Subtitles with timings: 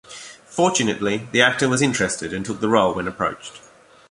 [0.47, 3.61] Fortunately the actor was interested and took the role when approached.